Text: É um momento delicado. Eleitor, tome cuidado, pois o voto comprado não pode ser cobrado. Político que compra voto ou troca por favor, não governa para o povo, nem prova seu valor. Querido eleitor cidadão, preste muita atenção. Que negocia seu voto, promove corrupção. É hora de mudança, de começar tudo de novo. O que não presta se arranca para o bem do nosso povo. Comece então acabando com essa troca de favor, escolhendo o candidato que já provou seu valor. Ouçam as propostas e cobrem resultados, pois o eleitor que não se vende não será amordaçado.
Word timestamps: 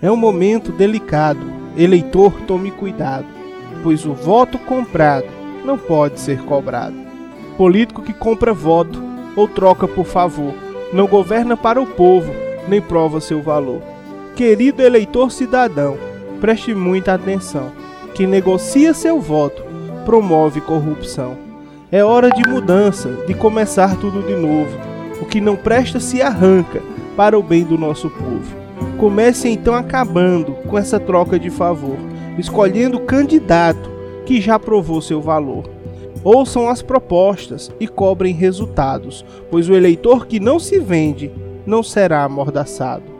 É 0.00 0.08
um 0.08 0.16
momento 0.16 0.70
delicado. 0.70 1.40
Eleitor, 1.76 2.32
tome 2.46 2.70
cuidado, 2.70 3.26
pois 3.82 4.06
o 4.06 4.12
voto 4.14 4.56
comprado 4.56 5.26
não 5.64 5.76
pode 5.76 6.20
ser 6.20 6.40
cobrado. 6.44 6.94
Político 7.56 8.02
que 8.02 8.12
compra 8.12 8.54
voto 8.54 9.02
ou 9.34 9.48
troca 9.48 9.88
por 9.88 10.04
favor, 10.04 10.54
não 10.92 11.08
governa 11.08 11.56
para 11.56 11.80
o 11.80 11.86
povo, 11.86 12.32
nem 12.68 12.80
prova 12.80 13.20
seu 13.20 13.42
valor. 13.42 13.82
Querido 14.36 14.82
eleitor 14.82 15.32
cidadão, 15.32 15.96
preste 16.40 16.72
muita 16.72 17.14
atenção. 17.14 17.72
Que 18.14 18.24
negocia 18.24 18.94
seu 18.94 19.20
voto, 19.20 19.64
promove 20.04 20.60
corrupção. 20.60 21.36
É 21.90 22.04
hora 22.04 22.30
de 22.30 22.48
mudança, 22.48 23.10
de 23.26 23.34
começar 23.34 23.96
tudo 23.96 24.22
de 24.22 24.34
novo. 24.34 24.78
O 25.20 25.26
que 25.26 25.40
não 25.40 25.56
presta 25.56 25.98
se 25.98 26.22
arranca 26.22 26.80
para 27.16 27.36
o 27.36 27.42
bem 27.42 27.64
do 27.64 27.76
nosso 27.76 28.08
povo. 28.08 28.67
Comece 28.98 29.48
então 29.48 29.74
acabando 29.74 30.54
com 30.66 30.76
essa 30.76 30.98
troca 30.98 31.38
de 31.38 31.50
favor, 31.50 31.96
escolhendo 32.36 32.96
o 32.96 33.06
candidato 33.06 33.88
que 34.26 34.40
já 34.40 34.58
provou 34.58 35.00
seu 35.00 35.20
valor. 35.20 35.70
Ouçam 36.24 36.68
as 36.68 36.82
propostas 36.82 37.70
e 37.78 37.86
cobrem 37.86 38.34
resultados, 38.34 39.24
pois 39.52 39.68
o 39.68 39.74
eleitor 39.74 40.26
que 40.26 40.40
não 40.40 40.58
se 40.58 40.80
vende 40.80 41.30
não 41.64 41.80
será 41.80 42.24
amordaçado. 42.24 43.17